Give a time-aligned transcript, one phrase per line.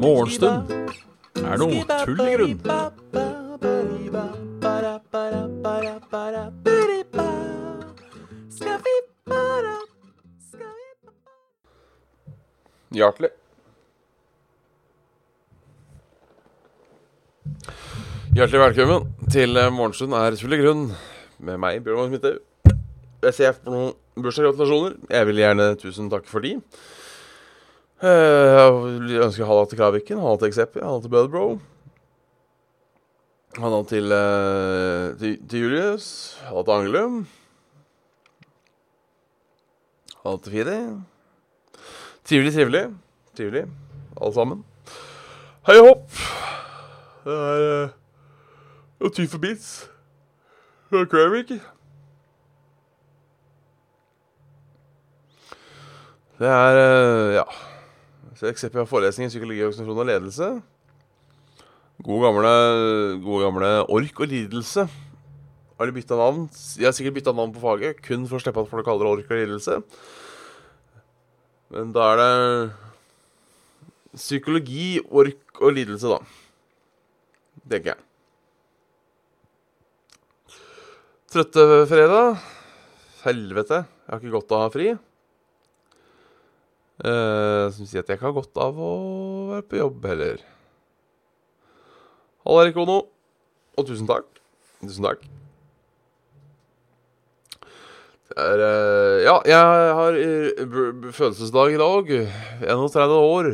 [0.00, 0.72] Morgenstund
[1.38, 2.58] er noe tull i grunn.
[12.90, 13.30] Hjertelig.
[18.34, 20.88] Hjertelig velkommen til Morgenstund er tull i grunn
[21.38, 22.49] med meg, Bjørn Magnus Midthaug.
[23.20, 24.94] Jeg ser på noen bursdagsgratulasjoner.
[25.12, 26.54] Jeg vil gjerne tusen takk for de.
[28.00, 31.60] Eh, Jeg ønsker halla til Kraviken, halla til Exepi, halla til Budbro.
[33.58, 37.20] Halla eh, til, til Julius, halla til Angelum.
[40.24, 40.78] Halla til Fidi.
[42.24, 42.84] Trivelig, trivelig.
[43.36, 43.66] Trivelig,
[44.20, 44.64] alle sammen.
[45.68, 46.20] Hei og hopp.
[47.24, 47.90] Det er
[49.04, 49.90] uh, ty for beats.
[50.90, 51.60] Det er
[56.40, 57.44] Det er eh, ja.
[58.48, 60.46] Eksempel har forelesning i psykologi, organisasjon og ledelse.
[62.00, 62.52] Gode gamle,
[63.20, 64.86] gode gamle ork og lidelse.
[65.76, 66.46] Har de bytta navn?
[66.48, 69.12] De har sikkert bytta navn på faget, kun for å slippe at folk kaller det
[69.18, 69.76] ork og lidelse.
[71.76, 72.32] Men da er det
[74.16, 76.20] psykologi, ork og lidelse, da.
[77.68, 78.00] Tenker jeg.
[81.36, 82.40] Trøtte fredag.
[83.28, 84.90] Helvete, jeg har ikke godt av å ha fri.
[87.00, 88.94] Uh, som sier at jeg ikke har godt av å
[89.54, 90.42] være på jobb heller.
[92.44, 92.98] Halla, Erik Ono.
[93.80, 94.26] Og tusen takk.
[94.82, 95.22] Tusen takk.
[98.36, 100.60] Er uh, Ja, jeg har eh,
[101.16, 102.12] følelsesdag i dag.
[102.68, 103.50] 31 år.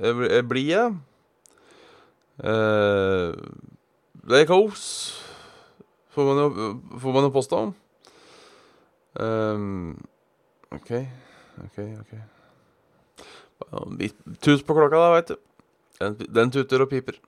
[0.00, 0.98] Jeg blir jeg.
[2.40, 3.36] Uh,
[4.26, 4.82] det er kaos,
[6.10, 6.48] Får man jo,
[6.98, 7.62] får man jo påstå.
[9.20, 9.98] Um,
[10.72, 10.90] OK,
[11.64, 12.39] OK, OK.
[14.40, 15.40] Tut på klokka, da, veit du.
[16.00, 17.18] Den, den tuter og piper.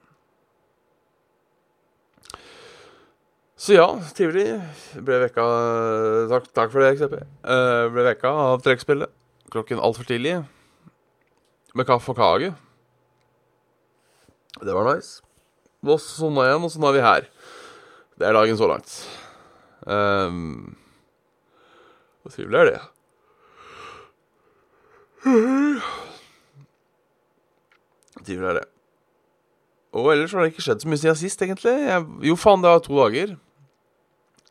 [3.63, 4.47] Så ja, trivelig.
[5.07, 5.49] Ble vekka
[6.33, 7.19] Takk, takk for det, XP.
[7.47, 9.13] Uh, ble vekka av trekkspillet
[9.53, 10.39] klokken altfor tidlig.
[11.77, 12.53] Med kaffe og kake.
[14.63, 15.21] Det var nice.
[15.83, 17.29] Og så sovna jeg igjen, og så nå er vi her.
[18.21, 18.95] Det er dagen så langt.
[19.83, 20.77] Um,
[22.23, 22.81] hvor trivelig er det?
[28.23, 28.67] Trivelig er det.
[29.93, 31.73] Og ellers har det ikke skjedd så mye siden sist, egentlig.
[31.85, 33.35] Jeg, jo, faen, det var to dager.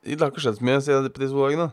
[0.05, 1.69] Det har ikke skjedd så mye siden på de to dagene.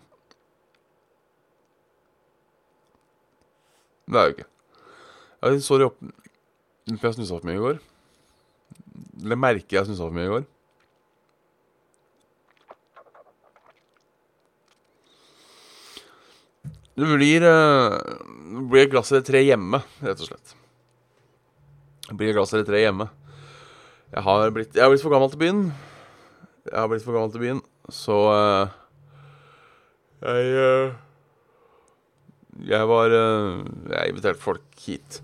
[4.09, 4.49] Det er jo ikke.
[5.39, 7.83] Jeg er sorry opp For jeg snusa for mye i går.
[9.21, 10.47] Eller merker jeg snusa for mye i går.
[16.99, 17.99] Det blir, eh,
[18.57, 20.57] det blir et glass eller tre hjemme, rett og slett.
[22.09, 23.09] Det blir et glass eller tre hjemme.
[24.15, 25.63] Jeg har blitt, jeg har blitt for gammel til byen.
[26.69, 27.61] Jeg har blitt for gammel til byen,
[27.93, 28.73] så uh,
[30.25, 30.97] Jeg uh,
[32.69, 35.21] Jeg var uh, Jeg inviterte folk hit.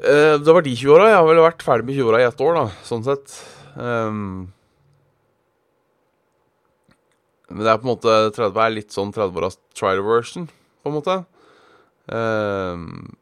[0.00, 1.10] Det var de 20-åra.
[1.10, 3.34] Jeg har vel vært ferdig med 20-åra i ett år, da, sånn sett.
[3.74, 4.48] Um,
[7.50, 10.46] men det er på en måte 30 er litt sånn 30-åras trial version,
[10.80, 11.16] på en måte.
[12.14, 13.16] Ehm,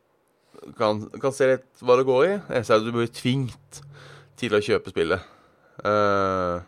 [0.76, 2.32] kan, kan se litt hva det går i.
[2.56, 3.80] Jeg ser at du blir tvingt
[4.38, 5.22] til å kjøpe spillet.
[5.78, 6.58] Uh,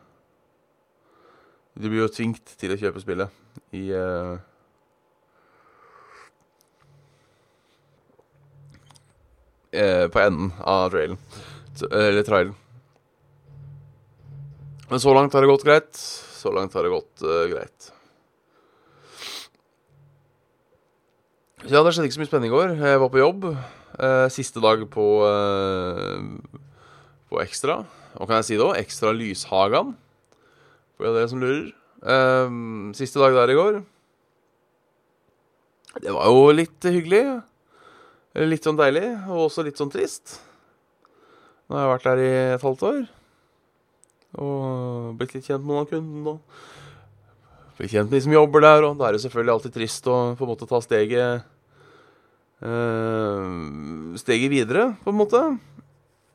[1.74, 4.38] du blir jo tvingt til å kjøpe spillet i uh,
[9.70, 11.18] På enden av trailen.
[11.94, 12.56] Eller trailen.
[14.90, 15.94] Men så langt har det gått greit.
[15.94, 17.22] Så langt har det gått
[17.52, 17.92] greit.
[21.60, 22.70] Så ja, det skjedde ikke så mye spennende i går.
[22.80, 23.42] Jeg var på jobb.
[23.98, 26.22] Eh, siste dag på eh,
[27.30, 27.80] På Ekstra.
[28.14, 28.70] Hva kan jeg si da?
[28.78, 29.94] Ekstra Lyshagan.
[30.94, 31.70] For det er dere som lurer.
[32.00, 32.54] Eh,
[32.98, 33.80] siste dag der i går.
[36.00, 37.24] Det var jo litt hyggelig.
[38.38, 40.38] Litt sånn deilig, og også litt sånn trist.
[41.66, 43.00] Nå har jeg vært der i et halvt år.
[44.38, 46.36] Og blitt litt kjent med noen av kundene.
[46.36, 50.06] Og blitt kjent med de som jobber der, og da er det selvfølgelig alltid trist
[50.06, 51.50] å på en måte ta steget
[52.62, 55.42] eh, Steget videre, på en måte.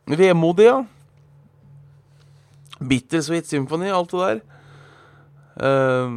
[0.05, 0.79] Vemodig, ja.
[2.79, 4.41] Bittersweet Symphony, alt det der.
[5.55, 6.11] Uh,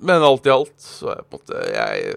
[0.00, 2.14] men alt i alt så er jeg på en måte Jeg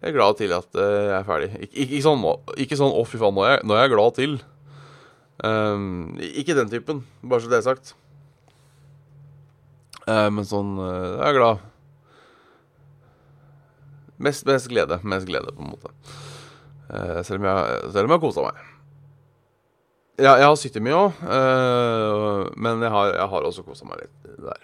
[0.00, 1.46] jeg er glad til at eh, jeg er ferdig.
[1.64, 2.24] Ik ikke, sånn,
[2.60, 4.34] ikke sånn 'å, fy faen, nå er, jeg, nå er jeg glad til'.
[5.44, 5.84] Um,
[6.20, 7.94] ikke den typen, bare så det er sagt.
[10.04, 11.62] Uh, men sånn uh, Jeg er glad.
[14.18, 15.00] Mest, mest glede.
[15.02, 15.90] Mest glede, på en måte.
[16.90, 18.62] Uh, selv om jeg, selv om jeg har kosa meg.
[20.14, 21.24] Ja, jeg har sittet mye òg,
[22.54, 24.60] men jeg har, jeg har også kosa meg litt der.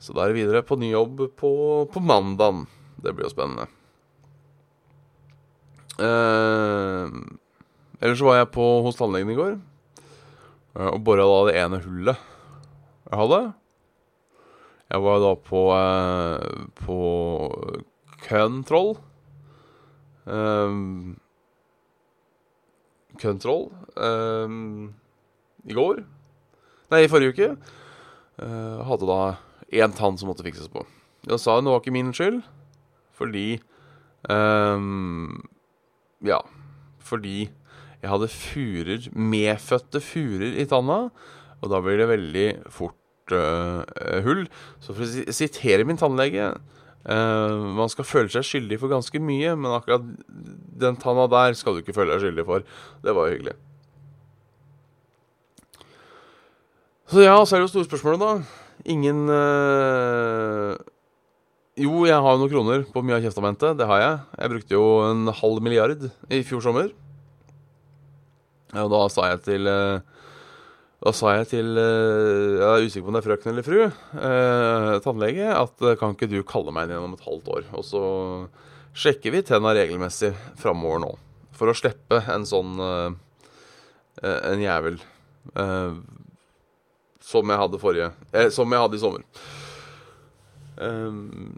[0.00, 1.50] Så da er det videre på ny jobb på,
[1.92, 2.64] på mandagen.
[2.96, 3.68] Det blir jo spennende.
[5.94, 7.08] Uh,
[8.00, 9.52] ellers så var jeg på hos tannlegen i går
[10.74, 12.18] uh, og bora da det ene hullet
[13.04, 13.38] jeg hadde.
[14.90, 16.98] Jeg var da på uh, på
[18.24, 18.96] Køntroll.
[20.24, 21.16] Um,
[23.20, 24.94] Køntroll um,
[25.68, 26.02] i går.
[26.92, 27.50] Nei, i forrige uke.
[28.40, 29.20] Uh, hadde da
[29.74, 30.84] én tann som måtte fikses på.
[31.24, 32.42] Jeg sa det var ikke min skyld,
[33.16, 33.60] fordi
[34.28, 35.44] um,
[36.24, 36.40] ja.
[37.04, 37.48] Fordi
[38.04, 41.08] jeg hadde furer, medfødte furer i tanna,
[41.60, 43.84] og da blir det veldig fort uh,
[44.24, 44.44] hull.
[44.80, 46.50] Så for å sitere min tannlege
[47.08, 50.06] uh, Man skal føle seg skyldig for ganske mye, men akkurat
[50.84, 52.66] den tanna der skal du ikke føle deg skyldig for.
[53.04, 53.56] Det var hyggelig.
[57.12, 58.60] Så ja, så er det jo store spørsmålet, da.
[58.90, 60.74] Ingen uh,
[61.74, 63.74] jo, jeg har jo noen kroner på mye av testamentet.
[63.74, 64.18] Det har jeg.
[64.38, 66.92] Jeg brukte jo en halv milliard i fjor sommer.
[68.78, 70.02] Og da sa jeg til eh,
[71.02, 73.80] Da sa jeg til eh, Jeg er usikker på om det er frøken eller fru,
[73.84, 77.66] eh, tannlege, at eh, kan ikke du kalle meg inn gjennom et halvt år?
[77.76, 78.02] Og så
[78.94, 81.10] sjekker vi tenna regelmessig framover nå.
[81.54, 83.10] For å slippe en sånn eh,
[84.22, 85.00] En jævel.
[85.58, 85.98] Eh,
[87.24, 89.24] som jeg hadde forrige Som jeg hadde i sommer.
[90.76, 91.54] Um,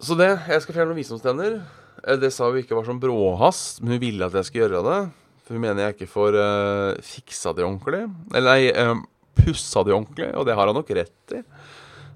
[0.00, 1.60] så det Jeg skal fjerne noen visdomstenner.
[2.06, 4.84] Eh, det sa hun ikke var sånn bråhast, men hun ville at jeg skulle gjøre
[4.86, 5.00] det.
[5.44, 8.04] For hun mener jeg ikke får uh, fiksa det ordentlig.
[8.30, 9.00] Eller nei, uh,
[9.40, 11.42] pussa det ordentlig, og det har han nok rett i.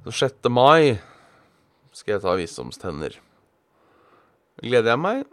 [0.04, 0.50] Så 6.
[0.54, 0.94] mai
[1.94, 3.18] skal jeg ta visdomstenner.
[4.62, 5.26] Gleder jeg meg?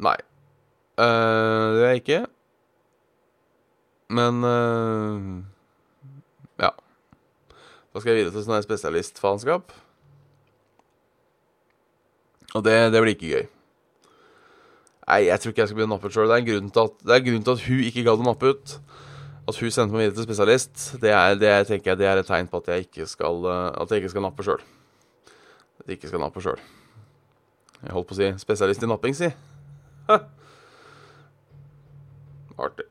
[0.00, 0.16] Nei.
[0.96, 1.04] Uh,
[1.74, 2.22] det gjør jeg ikke.
[4.16, 4.40] Men
[6.56, 6.70] ja.
[6.72, 9.74] Da skal jeg videre til sånn spesialistfaenskap.
[12.56, 13.48] Og det, det, blir ikke gøy.
[15.08, 16.28] Nei, jeg tror ikke jeg skal begynne å nappe ut sjøl.
[16.28, 16.36] Det,
[17.00, 18.74] det, er grunn til at hun ikke gadd å nappe ut.
[19.48, 22.28] At hun sendte meg videre til spesialist, det er, det, tenker jeg, det er et
[22.28, 24.60] tegn på at jeg ikke skal, at jeg ikke skal nappe sjøl.
[25.80, 26.60] At jeg ikke skal nappe sjøl.
[27.78, 29.30] Jeg holdt på å si spesialist i napping, si.
[32.66, 32.88] Artig.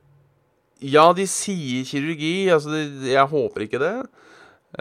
[0.82, 2.50] Ja, de sier kirurgi.
[2.54, 3.94] Altså, jeg håper ikke det.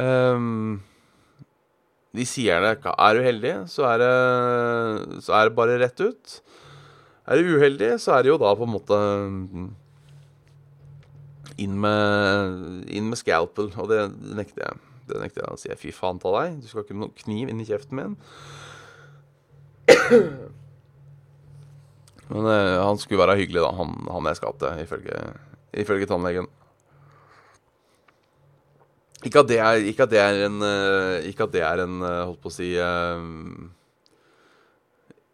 [0.00, 0.80] Um,
[2.16, 2.74] de sier det.
[2.94, 6.38] Er du heldig, så er, det, så er det bare rett ut.
[7.26, 8.96] Er du uheldig, så er det jo da på en måte
[11.62, 14.00] inn med, inn med scalpel, og det
[14.36, 14.74] nekter jeg.
[15.06, 15.70] Det nekter jeg å si.
[15.78, 18.14] Fy faen ta deg, du skal ikke ha noen kniv inn i kjeften min.
[22.30, 25.16] Men eh, han skulle være hyggelig, da, han, han jeg skapte, ifølge,
[25.82, 26.48] ifølge tannlegen.
[29.26, 31.94] Ikke at det er, ikke at det er en uh, Ikke at det er en
[32.04, 32.68] uh, Holdt på å si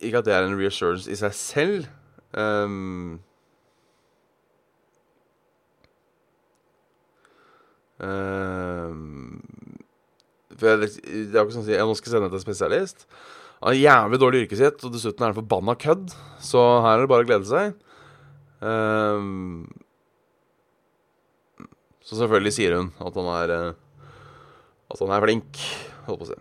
[0.02, 1.86] Ikke at det er en reassurance i seg selv.
[2.32, 3.20] Um,
[8.02, 9.42] um,
[10.56, 12.44] for jeg, det er jo ikke sånn å si Jeg nå skal sende til en
[12.46, 13.06] spesialist.
[13.62, 16.14] Han har jævlig dårlig yrkeshet, og dessuten er han forbanna kødd.
[16.42, 17.76] Så her er det bare å glede seg.
[18.62, 19.68] Um,
[22.02, 23.78] så selvfølgelig sier hun at han er eh,
[24.92, 25.60] At han er flink,
[26.06, 26.40] holdt på å si.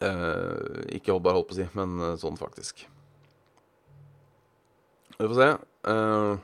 [0.00, 2.86] Uh, ikke bare holdt på å si, men uh, sånn faktisk.
[5.18, 5.48] Vi får se.
[5.84, 6.38] Uh,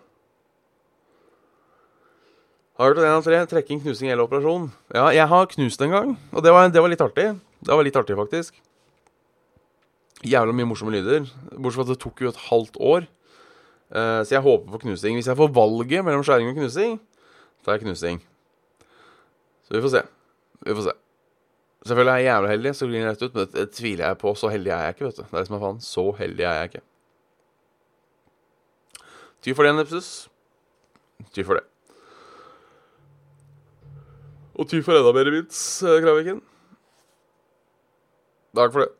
[2.76, 3.38] har hørt en av tre.
[3.48, 4.68] Trekking, knusing eller operasjon.
[4.92, 7.30] Ja, jeg har knust en gang, og det var, det var litt artig.
[7.64, 8.60] Det var litt artig, faktisk.
[10.26, 11.24] Jævla mye morsomme lyder.
[11.56, 13.08] Bortsett fra at det tok jo et halvt år.
[13.88, 15.16] Uh, så jeg håper på knusing.
[15.16, 17.00] Hvis jeg får valget mellom skjæring og knusing,
[17.64, 18.20] tar jeg knusing.
[19.64, 20.06] Så vi får se.
[20.68, 20.96] Vi får se.
[21.86, 24.32] Selvfølgelig er jeg jævla heldig, så blir det rett ut, men det, tviler jeg på.
[24.34, 25.22] Så heldig er jeg ikke, vet du.
[25.22, 25.80] Det er det som er faen.
[25.86, 26.84] Så heldig er jeg ikke.
[29.46, 30.10] Ty for det, Nepsis.
[31.36, 31.64] Ty for det.
[34.56, 36.40] Og ty for enda mer vits, eh, Kraviken.
[38.56, 38.90] Takk for det.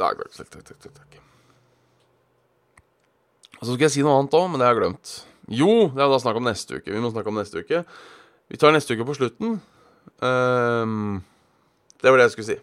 [0.00, 1.18] Takk, takk, takk, takk, takk.
[3.60, 5.16] Og så skal jeg si noe annet òg, men det har jeg glemt.
[5.50, 6.92] Jo, det er da snakk om neste uke.
[6.92, 7.84] Vi må snakke om neste uke.
[8.50, 9.60] Vi tar neste uke på slutten.
[10.20, 11.20] Um,
[12.00, 12.58] det var det jeg skulle si.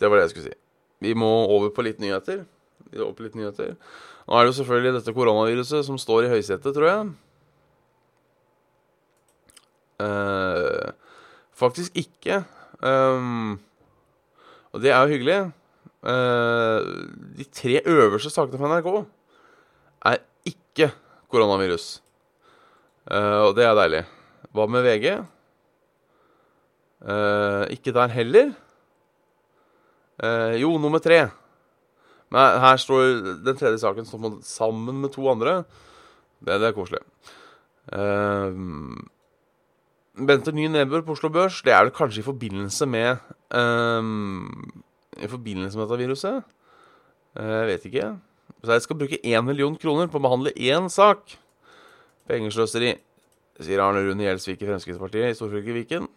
[0.00, 0.58] Det var det jeg skulle si.
[1.00, 2.44] Vi må over på litt nyheter.
[2.94, 3.74] Over på litt nyheter.
[4.26, 7.08] Nå er det jo selvfølgelig dette koronaviruset som står i høysetet, tror jeg.
[10.00, 10.92] Uh,
[11.56, 12.42] faktisk ikke.
[12.80, 13.58] Um,
[14.72, 15.40] og det er jo hyggelig.
[16.00, 16.80] Uh,
[17.36, 18.88] de tre øverste sakene fra NRK
[20.08, 20.92] er ikke
[21.28, 21.98] koronavirus.
[23.10, 24.04] Uh, og det er deilig.
[24.54, 25.20] Hva med VG?
[27.00, 28.52] Eh, ikke der heller.
[30.20, 31.30] Uh, jo, nummer tre.
[32.30, 35.62] Men her står den tredje saken står sammen med to andre.
[36.44, 37.00] Det, det er koselig.
[37.88, 38.52] Uh,
[40.20, 43.16] Bente Ny nedbør på Oslo Børs, det er det kanskje i forbindelse med
[45.16, 46.42] I forbindelse med dette viruset?
[47.38, 48.08] Uh, jeg vet ikke.
[48.60, 51.38] Så jeg skal bruke én million kroner på å behandle én sak.
[52.28, 52.92] Pengesløseri,
[53.60, 56.10] sier Arne Rune Gjelsvik i Fremskrittspartiet i Storfylket Viken.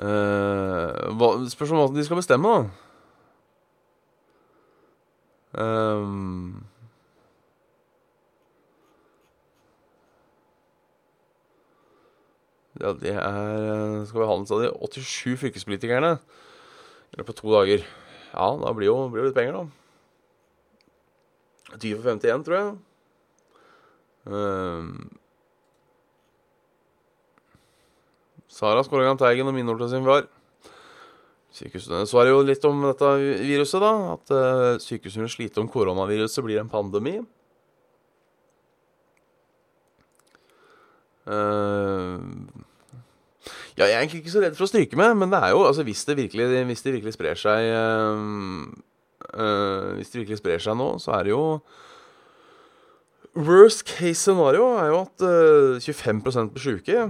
[0.00, 2.86] Uh, spørs om hva de skal bestemme, da.
[5.60, 6.64] Um,
[12.78, 16.12] ja, det er Skal vi handles av de 87 fylkespolitikerne
[17.10, 17.84] i løpet av to dager.
[18.30, 19.66] Ja, da blir jo, blir jo litt penger, da.
[21.76, 22.70] 20 for 51, tror jeg.
[24.30, 25.19] Um,
[28.60, 30.28] Sara Skåregan Teigen og til sin far.
[31.50, 33.08] Sykehusene svarer jo litt om dette
[33.42, 33.92] viruset, da.
[34.14, 37.16] At uh, sykehusene sliter om koronaviruset blir en pandemi.
[41.30, 42.20] Uh,
[43.78, 45.64] ja, jeg er egentlig ikke så redd for å stryke med, men det er jo
[45.64, 48.64] altså hvis det virkelig, hvis det virkelig sprer seg uh,
[49.96, 51.44] Hvis det virkelig sprer seg nå, så er det jo
[53.38, 55.22] Worst case scenario er jo at
[55.86, 57.04] 25 blir sjuke.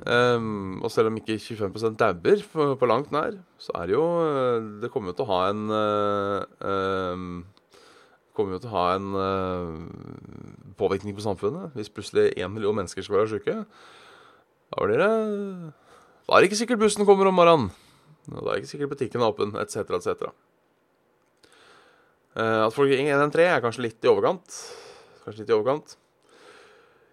[0.00, 4.04] Um, og selv om ikke 25 dauer på, på, langt nær, så er det jo
[4.24, 7.42] eh, Det kommer jo til å ha en uh, um,
[8.32, 11.76] kommer jo til å ha en uh, påvirkning på samfunnet.
[11.76, 13.58] Hvis plutselig én million mennesker skal være syke,
[14.70, 17.68] da blir det Da er det ikke sikkert bussen kommer om morgenen.
[18.30, 20.30] Da er ikke sikkert butikken er åpen, etc., etc.
[22.38, 24.62] Uh, at folk ringer 113 er kanskje litt i overkant.
[25.26, 25.98] Kanskje litt i overkant.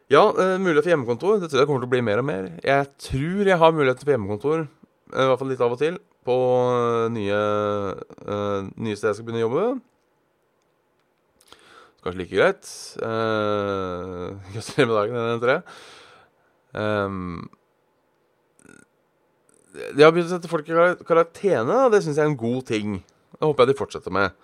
[0.08, 1.40] Ja, uh, mulighet for hjemmekontor.
[1.42, 2.46] Det tror jeg kommer til å bli mer og mer.
[2.64, 4.64] Jeg tror jeg har mulighet for hjemmekontor,
[5.12, 5.98] uh, i hvert fall litt av og til,
[6.28, 6.38] på
[6.72, 7.42] uh, nye,
[8.80, 9.66] nye steder jeg skal begynne å jobbe.
[12.06, 12.72] Kanskje like greit.
[14.56, 15.60] Gratulerer med dagen, NN3.
[16.78, 17.48] Um,
[19.76, 20.76] de har begynt å sette folk i
[21.08, 23.00] karantene, og det syns jeg er en god ting.
[23.36, 24.38] Det håper jeg de fortsetter med.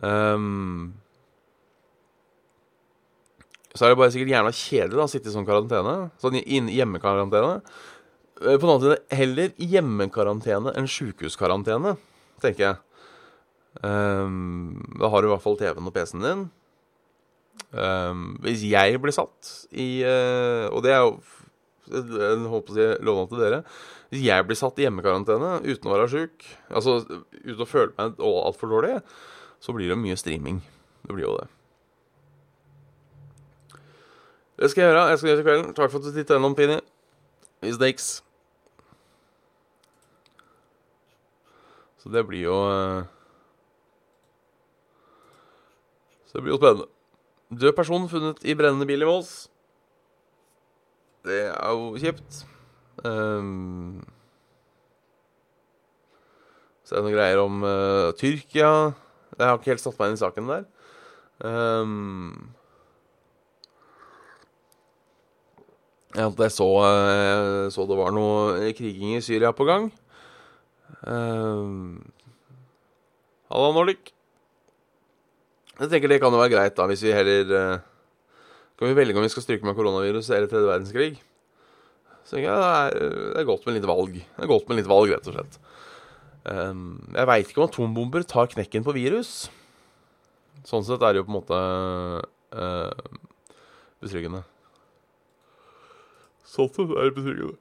[0.00, 0.94] Um,
[3.76, 5.94] så er det bare sikkert jævla kjedelig da, å sitte i sånn karantene.
[6.22, 7.60] Sånn hjemmekarantene.
[8.42, 11.96] Eh, på den annen side heller hjemmekarantene enn sjukehuskarantene,
[12.42, 12.82] tenker jeg.
[13.84, 16.46] Um, da har du i hvert fall TV-en og PC-en din.
[17.76, 21.16] Um, hvis jeg blir satt i uh, Og det er jo
[21.88, 23.62] Jeg håper å si låne til dere.
[24.12, 28.22] Hvis jeg blir satt i hjemmekarantene uten å være sjuk, altså uten å føle meg
[28.22, 29.00] altfor dårlig,
[29.60, 30.60] så blir det mye streaming.
[31.02, 31.48] Det blir jo det.
[34.56, 35.08] Det skal jeg gjøre.
[35.08, 35.74] Jeg skal gjøre til kvelden.
[35.74, 36.78] Takk for at du tittet gjennom, Pini.
[37.60, 38.22] Vi snakes.
[42.00, 43.04] Så det blir jo eh,
[46.26, 46.88] Så det blir jo spennende.
[47.60, 49.48] Død person funnet i brennende bil i Måls.
[51.26, 52.44] Det er jo kjipt.
[53.04, 54.02] Um,
[56.84, 58.72] så er det noen greier om uh, Tyrkia.
[59.36, 60.66] Jeg har ikke helt satt meg inn i saken der.
[61.42, 62.55] Um,
[66.16, 66.68] at jeg så,
[67.72, 69.90] så, det var noe kriging i Syria på gang.
[71.06, 71.98] Uh,
[73.50, 74.12] Halla, Nordic.
[75.76, 77.84] Jeg tenker det kan jo være greit, da, hvis vi heller uh,
[78.80, 81.10] Kan vi velge om vi skal stryke med koronavirus eller tredje verdenskrig?
[82.26, 84.16] Så tenker jeg det er, det er godt med litt valg.
[84.18, 85.60] Det er godt med litt valg, rett og slett.
[86.46, 89.30] Um, jeg veit ikke om atombomber tar knekken på virus.
[90.66, 91.60] Sånn sett er det jo på en måte
[92.58, 93.16] uh,
[94.02, 94.42] betryggende.
[96.56, 97.58] Sånn sett er det betryggende.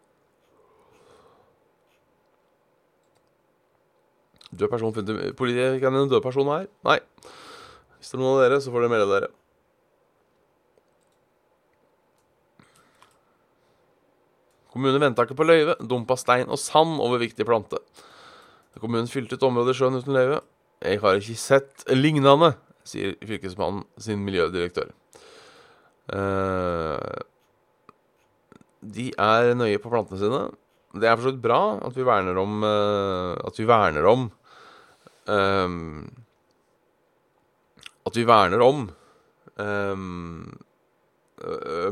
[4.55, 6.69] Død person funnet Politiet kan en død person her?
[6.87, 7.01] Nei.
[7.97, 9.31] Hvis det er noen av dere, så får dere melde dere.
[14.75, 17.79] Kommunen venta ikke på løyve, dumpa stein og sand over viktig plante.
[18.83, 20.41] Kommunen fylte ut området i sjøen uten løyve.
[20.83, 22.51] Jeg har ikke sett lignende,
[22.83, 24.91] sier fylkesmannen sin miljødirektør.
[26.11, 27.23] Uh,
[28.93, 30.43] de er nøye på plantene sine.
[30.95, 34.29] Det er for så vidt bra at vi verner om uh, At vi verner om
[35.27, 36.05] um,
[38.07, 38.85] At vi verner om
[39.59, 40.53] um,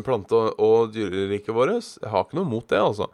[0.05, 1.97] plante- og dyreriket vårt.
[1.99, 3.09] Jeg har ikke noe mot det, altså.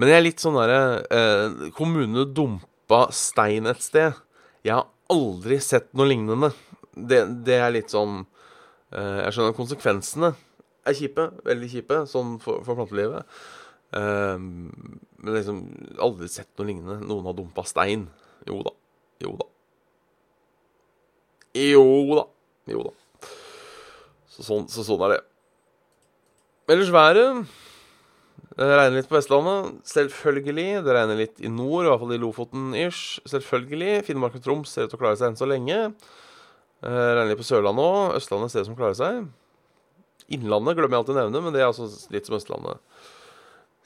[0.00, 0.80] Men jeg er litt sånn derre
[1.12, 4.16] eh, Kommunene dumpa stein et sted.
[4.66, 6.50] Jeg har aldri sett noe lignende.
[6.92, 8.24] Det, det er litt sånn
[8.90, 10.32] eh, Jeg skjønner konsekvensene
[10.86, 11.28] er kjipe.
[11.46, 13.28] Veldig kjipe sånn for, for plantelivet.
[13.92, 14.70] Um,
[15.20, 15.58] men liksom
[16.02, 17.00] aldri sett noe lignende.
[17.06, 18.06] Noen har dumpa stein.
[18.48, 18.72] Jo da.
[19.22, 19.48] Jo da.
[21.58, 21.84] Jo
[22.16, 22.24] da.
[22.72, 22.94] Jo da.
[24.32, 25.20] Så sånn, så sånn er det.
[26.72, 27.44] Ellers været
[28.56, 29.82] Det regner litt på Vestlandet.
[29.88, 30.82] Selvfølgelig.
[30.86, 33.20] Det regner litt i nord, i hvert fall i Lofoten-ish.
[33.28, 34.02] Selvfølgelig.
[34.08, 35.78] Finnmark og Troms ser ut til å klare seg enn så lenge.
[36.82, 38.16] Det regner litt på Sørlandet òg.
[38.18, 39.22] Østlandet ser ut som klarer seg.
[40.32, 42.80] Innlandet glemmer jeg alltid å nevne, men det er altså litt som Østlandet.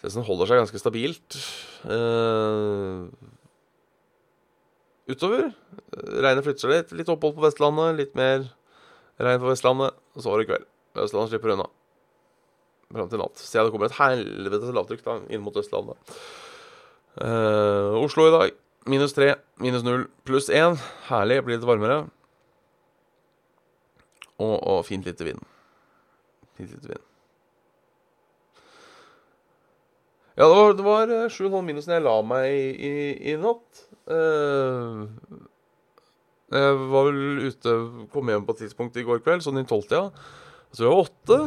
[0.03, 1.39] Det holder seg ganske stabilt.
[1.89, 3.09] Uh,
[5.11, 5.49] utover.
[5.97, 6.93] Regnet flytter seg litt.
[7.01, 8.45] Litt opphold på Vestlandet, litt mer
[9.19, 9.97] regn på Vestlandet.
[10.15, 10.69] Og så var det kveld.
[11.03, 11.67] Østlandet slipper unna.
[12.93, 13.41] Fram til natt.
[13.43, 16.15] Så det kommer et helvetes lavtrykk da, inn mot Østlandet.
[17.17, 18.55] Uh, Oslo i dag
[18.87, 20.79] minus tre, minus null, pluss én.
[21.09, 22.05] Herlig, blir litt varmere.
[24.37, 25.43] Og, og fint lite vind.
[26.57, 26.89] Fint.
[30.37, 32.95] Ja, det var, det var 7,5 minus når jeg la meg i, i,
[33.33, 33.85] i natt.
[34.07, 35.07] Uh,
[36.55, 37.73] jeg var vel ute
[38.13, 40.11] Kom hjem på et tidspunkt i går kveld, sånn i tolvtida.
[40.77, 41.39] Så vi var åtte.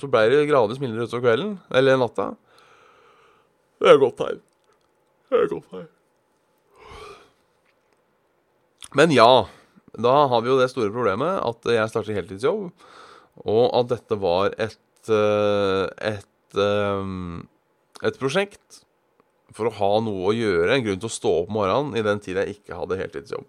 [0.00, 1.52] Så ble det gradvis mildere utover kvelden.
[1.76, 2.32] Eller natta.
[3.80, 4.40] Det er godt tegn.
[5.28, 5.92] Det er godt tegn.
[8.96, 9.30] Men ja.
[9.96, 12.66] Da har vi jo det store problemet at jeg starter heltidsjobb,
[13.44, 16.56] og at dette var et et,
[18.02, 18.80] et prosjekt
[19.56, 22.04] for å ha noe å gjøre, en grunn til å stå opp om morgenen i
[22.04, 23.46] den tid jeg ikke hadde heltidsjobb.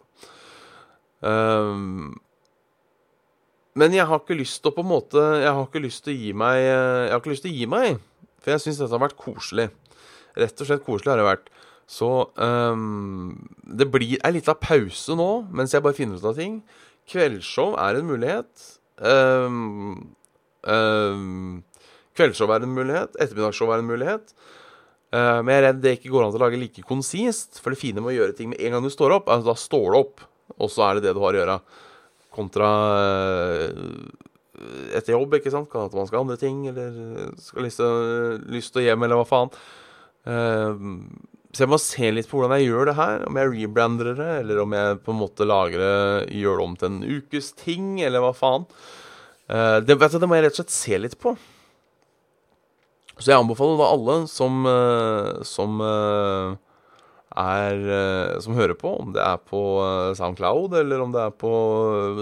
[1.25, 2.13] Um,
[3.77, 6.13] men jeg har ikke lyst til å på en måte Jeg har ikke lyst til
[6.13, 7.97] å gi meg Jeg har ikke lyst til å gi meg,
[8.37, 9.67] for jeg syns dette har vært koselig.
[10.37, 11.51] Rett og slett koselig har det vært.
[11.89, 13.33] Så um,
[13.65, 16.59] det blir ei lita pause nå, mens jeg bare finner ut av ting.
[17.09, 18.67] Kveldsshow er en mulighet.
[18.97, 20.15] Um,
[20.65, 21.63] um,
[22.17, 23.17] kveldsshow er en mulighet.
[23.17, 24.33] Ettermiddagsshow er en mulighet.
[25.13, 27.61] Uh, men jeg er redd det ikke går an til å lage like konsist.
[27.61, 29.55] For det fine med å gjøre ting med en gang du står opp, at da
[29.57, 30.25] står du opp,
[30.57, 31.59] og så er det det du har å gjøre.
[32.37, 32.71] Kontra
[33.77, 34.27] uh,
[34.97, 35.69] etter jobb, ikke sant.
[35.71, 37.81] Kan at man skal andre ting, eller skal lyst
[38.73, 39.57] til å hjem, eller hva faen.
[40.27, 43.23] Uh, så jeg må se litt på hvordan jeg gjør det her.
[43.25, 46.75] Om jeg rebrander det, eller om jeg på en måte lager det, gjør det om
[46.77, 48.67] til en ukes ting, eller hva faen.
[49.49, 51.33] Uh, det, vet du, det må jeg rett og slett se litt på.
[53.17, 56.53] Så jeg anbefaler da alle som, uh, som uh,
[57.33, 57.81] er
[58.45, 59.63] Som hører på, om det er på
[60.17, 61.51] Soundcloud, eller om det er på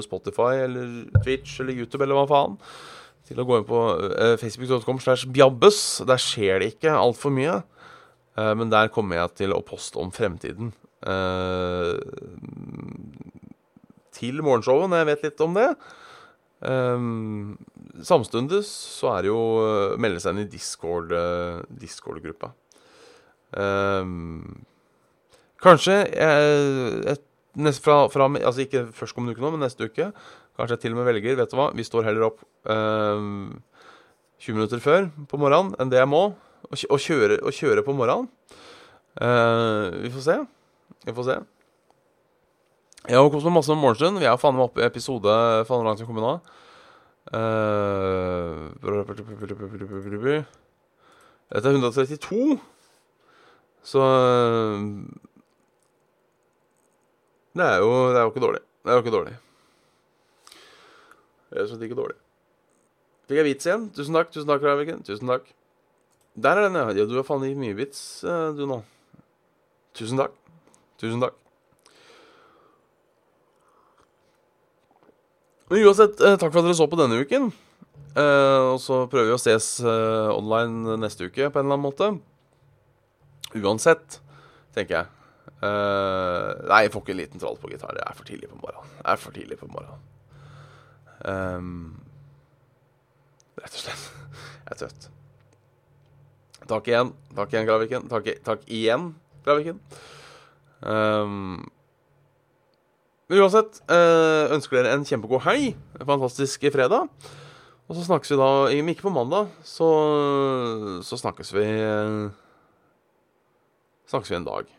[0.04, 0.90] Spotify, eller
[1.26, 2.58] Twitch, eller YouTube, eller hva faen,
[3.28, 3.84] til å gå inn på
[4.40, 5.80] facebook.com slash bjabbes.
[6.08, 7.62] Der skjer det ikke altfor mye.
[8.36, 10.74] Men der kommer jeg til å poste om fremtiden.
[11.06, 11.96] Uh,
[14.16, 15.70] til morgenshowet, når jeg vet litt om det.
[16.66, 17.58] Um,
[18.04, 19.66] samtidig så er det jo å
[20.02, 21.68] melde seg inn i Discord-gruppa.
[21.86, 22.24] Discord
[25.66, 27.18] kanskje jeg,
[27.56, 30.10] neste, fra, fra, Altså ikke førstkommende uke nå, men neste uke.
[30.58, 34.82] Kanskje jeg til og med velger Vet du hva, vi står heller opp 20 minutter
[34.84, 36.24] før på morgenen enn det jeg må
[36.72, 38.30] å kjøre, å kjøre på morgenen.
[39.16, 40.38] Uh, vi får se.
[41.06, 41.38] Vi får se.
[43.06, 44.20] Jeg har kost meg masse med morgenstund.
[44.22, 45.34] Vi er faen meg oppe i episode
[45.70, 46.34] Faen langt vi kommer nå.
[47.30, 48.74] Uh,
[51.54, 52.58] dette er 132.
[53.86, 54.02] Så
[57.56, 58.62] det er, jo, det er jo ikke dårlig.
[58.84, 59.36] Det er jo ikke dårlig.
[61.50, 62.18] Det er jo ikke dårlig.
[63.30, 63.86] Fikk jeg vits igjen?
[63.96, 64.34] Tusen takk.
[64.34, 65.06] Tusen takk, Raviken.
[65.06, 65.48] Tusen takk.
[66.36, 67.06] Der er den, ja.
[67.08, 68.82] du har faen gitt mye vits, du nå.
[69.96, 70.36] Tusen takk.
[71.00, 71.38] Tusen takk.
[75.70, 77.50] Men uansett, eh, takk for at dere så på denne uken.
[78.16, 81.88] Eh, og så prøver vi å ses eh, online neste uke på en eller annen
[81.88, 82.12] måte.
[83.56, 84.20] Uansett,
[84.76, 85.10] tenker jeg.
[85.66, 87.98] Eh, nei, jeg får ikke en liten troll på gitar.
[87.98, 88.94] Det er for tidlig på morgenen.
[89.00, 90.06] Det er for tidlig på morgenen.
[91.26, 91.70] Um,
[93.58, 94.10] rett og slett.
[94.68, 95.15] Jeg er trøtt.
[96.66, 97.12] Takk igjen.
[97.38, 98.06] Takk igjen, Graviken.
[98.10, 99.12] Takk, takk igjen,
[99.46, 99.78] Graviken.
[100.82, 101.60] Um,
[103.30, 105.76] uansett, uh, ønsker dere en kjempegod helg.
[106.00, 107.06] En fantastisk fredag.
[107.86, 109.90] Og så snakkes vi da om Ikke på mandag, så,
[111.06, 111.66] så snakkes vi
[114.10, 114.72] Snakkes vi en dag.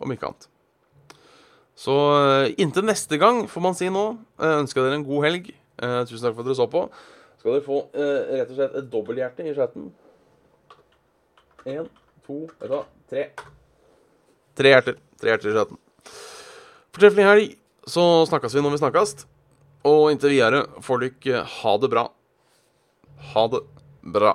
[0.00, 0.46] Om ikke annet.
[1.80, 4.04] Så uh, inntil neste gang, får man si nå,
[4.44, 5.50] ønsker dere en god helg.
[5.80, 6.84] tusen takk for at dere så på.
[7.40, 9.88] skal dere få eh, rett og slett et dobbelthjerte i chatten.
[11.68, 11.88] Én,
[12.24, 13.26] to, vet du hva, tre.
[14.56, 14.96] Tre hjerter.
[15.20, 15.80] Tre hjerter i chatten.
[16.94, 17.56] Fortreffelig helg.
[17.90, 19.14] Så snakkes vi når vi snakkes.
[19.88, 22.06] Og inntil videre får dere ha det bra.
[23.32, 23.60] Ha det
[24.16, 24.34] bra.